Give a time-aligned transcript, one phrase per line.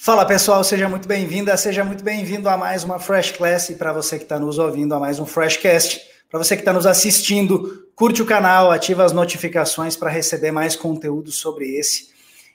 [0.00, 3.92] Fala pessoal, seja muito bem-vinda, seja muito bem-vindo a mais uma Fresh Class e para
[3.92, 6.00] você que está nos ouvindo a mais um Freshcast.
[6.30, 10.76] Para você que está nos assistindo, curte o canal, ativa as notificações para receber mais
[10.76, 12.10] conteúdo sobre esse.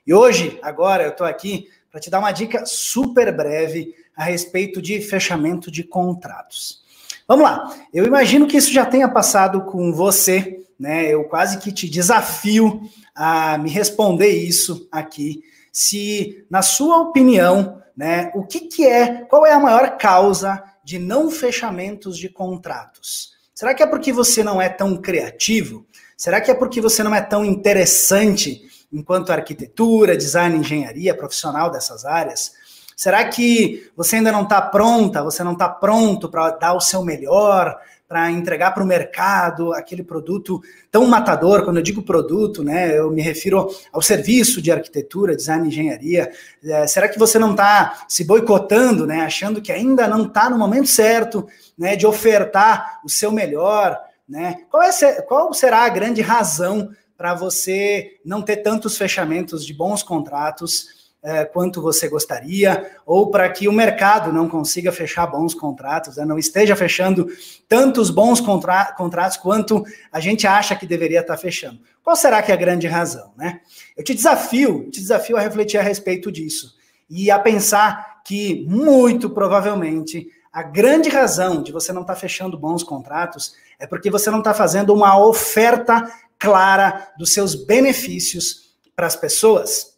[0.07, 4.81] E hoje, agora, eu estou aqui para te dar uma dica super breve a respeito
[4.81, 6.81] de fechamento de contratos.
[7.27, 11.13] Vamos lá, eu imagino que isso já tenha passado com você, né?
[11.13, 15.43] Eu quase que te desafio a me responder isso aqui
[15.73, 20.99] se, na sua opinião, né, o que, que é, qual é a maior causa de
[20.99, 23.33] não fechamentos de contratos?
[23.55, 25.85] Será que é porque você não é tão criativo?
[26.15, 32.05] Será que é porque você não é tão interessante enquanto arquitetura, design, engenharia, profissional dessas
[32.05, 32.53] áreas?
[32.95, 37.03] Será que você ainda não está pronta, você não está pronto para dar o seu
[37.03, 37.79] melhor,
[38.13, 40.61] para entregar para o mercado aquele produto
[40.91, 41.63] tão matador.
[41.63, 46.31] Quando eu digo produto, né, eu me refiro ao serviço de arquitetura, design e engenharia.
[46.63, 50.59] É, será que você não está se boicotando, né, achando que ainda não está no
[50.59, 53.99] momento certo né, de ofertar o seu melhor?
[54.29, 54.59] Né?
[54.69, 60.03] Qual, é, qual será a grande razão para você não ter tantos fechamentos de bons
[60.03, 61.02] contratos?
[61.23, 66.25] É, quanto você gostaria, ou para que o mercado não consiga fechar bons contratos, né,
[66.25, 67.27] não esteja fechando
[67.67, 71.79] tantos bons contra contratos quanto a gente acha que deveria estar fechando.
[72.03, 73.31] Qual será que é a grande razão?
[73.37, 73.61] Né?
[73.95, 76.75] Eu te desafio, te desafio a refletir a respeito disso
[77.09, 82.83] e a pensar que, muito provavelmente, a grande razão de você não estar fechando bons
[82.83, 89.15] contratos é porque você não está fazendo uma oferta clara dos seus benefícios para as
[89.15, 89.92] pessoas.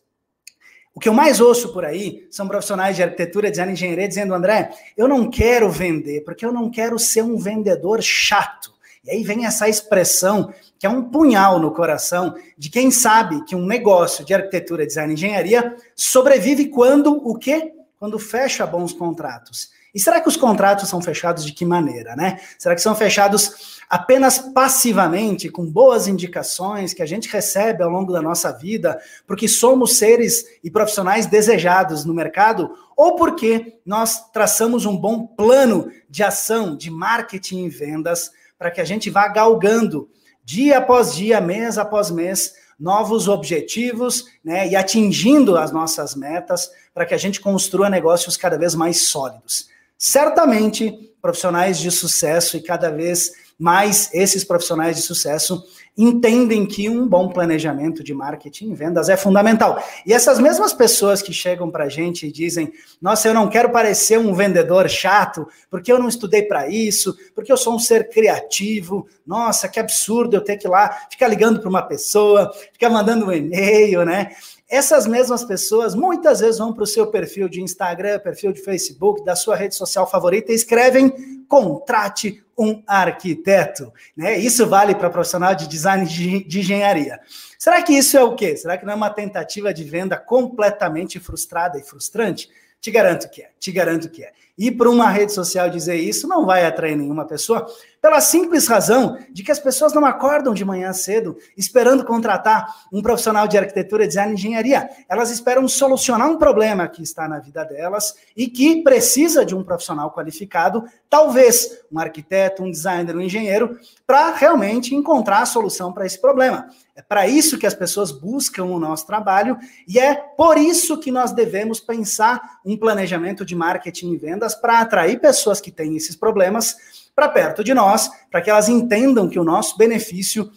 [0.95, 4.33] O que eu mais ouço por aí são profissionais de arquitetura, design e engenharia dizendo,
[4.33, 8.73] André, eu não quero vender, porque eu não quero ser um vendedor chato.
[9.03, 13.57] E aí vem essa expressão que é um punhal no coração de quem sabe que
[13.57, 17.73] um negócio de arquitetura, design e engenharia sobrevive quando o quê?
[17.99, 19.71] Quando fecha bons contratos.
[19.95, 22.37] E será que os contratos são fechados de que maneira, né?
[22.59, 28.11] Será que são fechados apenas passivamente, com boas indicações que a gente recebe ao longo
[28.11, 34.85] da nossa vida, porque somos seres e profissionais desejados no mercado, ou porque nós traçamos
[34.85, 40.09] um bom plano de ação, de marketing e vendas, para que a gente vá galgando
[40.43, 47.05] dia após dia, mês após mês, novos objetivos, né, e atingindo as nossas metas para
[47.05, 49.73] que a gente construa negócios cada vez mais sólidos.
[49.97, 55.63] Certamente, profissionais de sucesso e cada vez mais esses profissionais de sucesso
[55.97, 59.81] entendem que um bom planejamento de marketing e vendas é fundamental.
[60.05, 63.71] E essas mesmas pessoas que chegam para a gente e dizem: Nossa, eu não quero
[63.71, 68.09] parecer um vendedor chato, porque eu não estudei para isso, porque eu sou um ser
[68.09, 69.07] criativo.
[69.25, 73.25] Nossa, que absurdo eu ter que ir lá ficar ligando para uma pessoa, ficar mandando
[73.25, 74.31] um e-mail, né?
[74.69, 79.23] Essas mesmas pessoas muitas vezes vão para o seu perfil de Instagram, perfil de Facebook,
[79.23, 83.93] da sua rede social favorita e escrevem contrate um arquiteto.
[84.15, 84.39] Né?
[84.39, 87.19] Isso vale para profissional de design de engenharia.
[87.59, 88.57] Será que isso é o quê?
[88.57, 92.49] Será que não é uma tentativa de venda completamente frustrada e frustrante?
[92.81, 94.31] Te garanto que é, te garanto que é.
[94.57, 97.67] E para uma rede social dizer isso não vai atrair nenhuma pessoa,
[98.05, 103.01] pela simples razão de que as pessoas não acordam de manhã cedo esperando contratar um
[103.01, 104.87] profissional de arquitetura, design e engenharia.
[105.09, 109.63] Elas esperam solucionar um problema que está na vida delas e que precisa de um
[109.63, 116.05] profissional qualificado, talvez um arquiteto, um designer, um engenheiro, para realmente encontrar a solução para
[116.05, 116.69] esse problema.
[116.95, 121.11] É para isso que as pessoas buscam o nosso trabalho e é por isso que
[121.11, 124.17] nós devemos pensar um planejamento de marketing e
[124.53, 126.75] para atrair pessoas que têm esses problemas
[127.15, 130.51] para perto de nós, para que elas entendam que o nosso benefício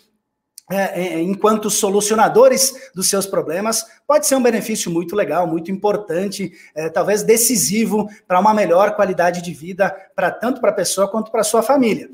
[0.71, 6.53] é, é, enquanto solucionadores dos seus problemas, pode ser um benefício muito legal, muito importante,
[6.75, 11.31] é, talvez decisivo para uma melhor qualidade de vida, para tanto para a pessoa quanto
[11.31, 12.11] para a sua família.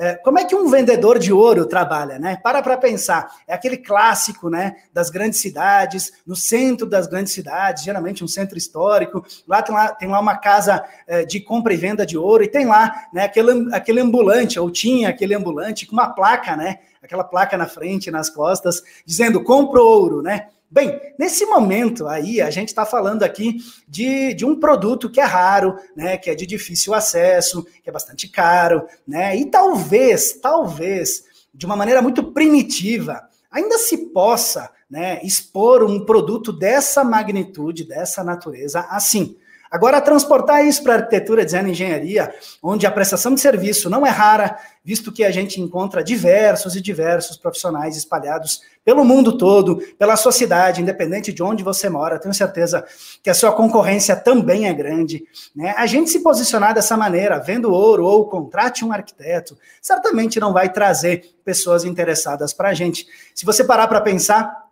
[0.00, 2.38] É, como é que um vendedor de ouro trabalha, né?
[2.40, 3.34] Para para pensar.
[3.48, 4.76] É aquele clássico, né?
[4.92, 9.26] Das grandes cidades, no centro das grandes cidades, geralmente um centro histórico.
[9.46, 12.48] Lá tem lá, tem lá uma casa é, de compra e venda de ouro e
[12.48, 13.24] tem lá, né?
[13.24, 16.78] Aquele, aquele ambulante ou tinha aquele ambulante com uma placa, né?
[17.02, 20.46] Aquela placa na frente, nas costas, dizendo compra ouro, né?
[20.70, 23.56] Bem, nesse momento aí, a gente está falando aqui
[23.88, 27.92] de, de um produto que é raro, né, que é de difícil acesso, que é
[27.92, 31.24] bastante caro, né, e talvez, talvez,
[31.54, 38.22] de uma maneira muito primitiva, ainda se possa né, expor um produto dessa magnitude, dessa
[38.22, 39.36] natureza, assim.
[39.70, 44.10] Agora, transportar isso para arquitetura, design e engenharia, onde a prestação de serviço não é
[44.10, 50.16] rara, visto que a gente encontra diversos e diversos profissionais espalhados pelo mundo todo, pela
[50.16, 52.82] sua cidade, independente de onde você mora, tenho certeza
[53.22, 55.24] que a sua concorrência também é grande.
[55.54, 55.74] Né?
[55.76, 60.72] A gente se posicionar dessa maneira, vendo ouro ou contrate um arquiteto, certamente não vai
[60.72, 63.06] trazer pessoas interessadas para a gente.
[63.34, 64.67] Se você parar para pensar,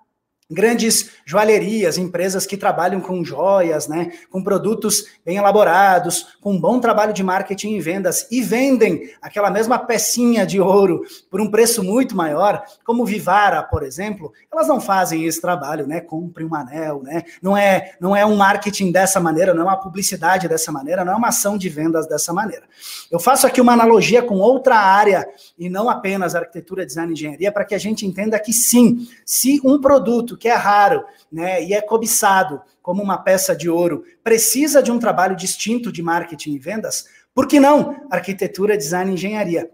[0.51, 6.79] grandes joalherias, empresas que trabalham com joias, né, com produtos bem elaborados, com um bom
[6.79, 11.83] trabalho de marketing e vendas e vendem aquela mesma pecinha de ouro por um preço
[11.83, 16.01] muito maior, como Vivara, por exemplo, elas não fazem esse trabalho, né?
[16.01, 17.25] Compre um anel, né?
[17.43, 21.13] Não é, não é um marketing dessa maneira, não é uma publicidade dessa maneira, não
[21.13, 22.65] é uma ação de vendas dessa maneira.
[23.11, 25.27] Eu faço aqui uma analogia com outra área
[25.59, 29.61] e não apenas arquitetura, design e engenharia para que a gente entenda que sim, se
[29.65, 34.83] um produto que é raro né, e é cobiçado como uma peça de ouro, precisa
[34.83, 39.71] de um trabalho distinto de marketing e vendas, por que não arquitetura, design e engenharia?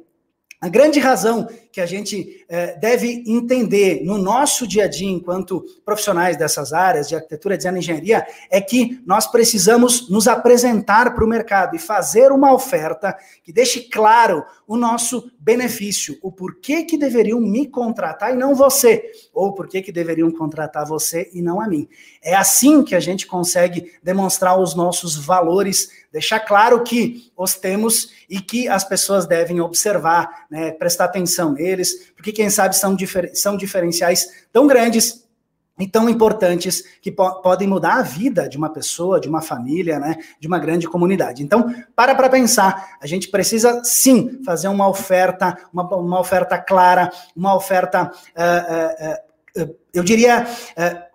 [0.62, 5.64] A grande razão que a gente é, deve entender no nosso dia a dia, enquanto
[5.85, 11.25] profissionais dessas áreas de arquitetura, design e engenharia, é que nós precisamos nos apresentar para
[11.25, 16.97] o mercado e fazer uma oferta que deixe claro o nosso benefício, o porquê que
[16.97, 21.67] deveriam me contratar e não você, ou porquê que deveriam contratar você e não a
[21.67, 21.88] mim.
[22.23, 28.11] É assim que a gente consegue demonstrar os nossos valores deixar claro que os temos
[28.29, 33.35] e que as pessoas devem observar, né, prestar atenção neles, porque quem sabe são, difer
[33.35, 35.23] são diferenciais tão grandes
[35.79, 39.99] e tão importantes que po podem mudar a vida de uma pessoa, de uma família,
[39.99, 41.43] né, de uma grande comunidade.
[41.43, 47.11] Então, para para pensar, a gente precisa sim fazer uma oferta, uma, uma oferta clara,
[47.35, 50.47] uma oferta, uh, uh, uh, eu diria,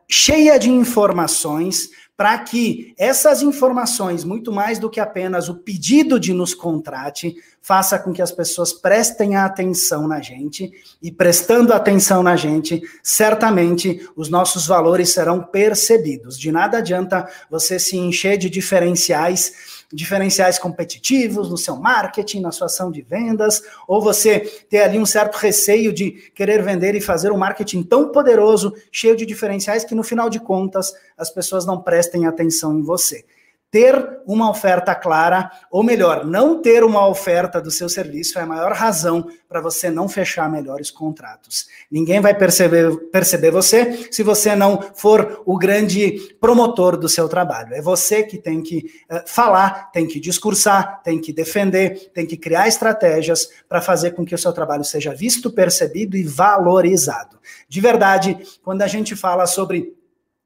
[0.09, 6.33] cheia de informações para que essas informações, muito mais do que apenas o pedido de
[6.33, 12.35] nos contrate, faça com que as pessoas prestem atenção na gente e prestando atenção na
[12.35, 16.39] gente, certamente os nossos valores serão percebidos.
[16.39, 22.65] De nada adianta você se encher de diferenciais diferenciais competitivos no seu marketing, na sua
[22.65, 24.39] ação de vendas, ou você
[24.69, 29.15] ter ali um certo receio de querer vender e fazer um marketing tão poderoso, cheio
[29.15, 33.25] de diferenciais, que no final de contas as pessoas não prestem atenção em você
[33.69, 38.45] ter uma oferta clara, ou melhor, não ter uma oferta do seu serviço é a
[38.45, 41.67] maior razão para você não fechar melhores contratos.
[41.91, 47.73] Ninguém vai perceber, perceber você se você não for o grande promotor do seu trabalho.
[47.73, 52.37] É você que tem que uh, falar, tem que discursar, tem que defender, tem que
[52.37, 57.37] criar estratégias para fazer com que o seu trabalho seja visto, percebido e valorizado.
[57.67, 59.96] De verdade, quando a gente fala sobre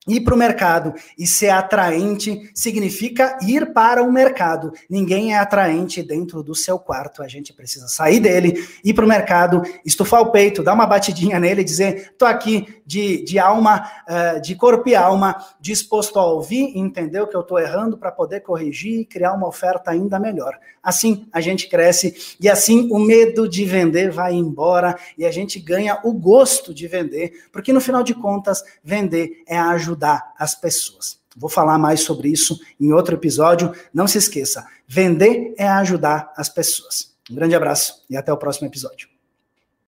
[0.08, 4.74] Ir para o mercado e ser atraente significa ir para o mercado.
[4.90, 7.22] Ninguém é atraente dentro do seu quarto.
[7.22, 11.40] A gente precisa sair dele, ir para o mercado, estufar o peito, dar uma batidinha
[11.40, 16.26] nele e dizer: tô aqui de, de alma, uh, de corpo e alma, disposto a
[16.26, 20.20] ouvir, entender o que eu estou errando para poder corrigir e criar uma oferta ainda
[20.20, 20.58] melhor.
[20.82, 25.60] Assim a gente cresce e assim o medo de vender vai embora e a gente
[25.60, 30.56] ganha o gosto de vender, porque no final de contas, vender é ajudar ajudar as
[30.56, 31.20] pessoas.
[31.36, 33.74] Vou falar mais sobre isso em outro episódio.
[33.94, 37.12] Não se esqueça, vender é ajudar as pessoas.
[37.30, 39.11] Um grande abraço e até o próximo episódio.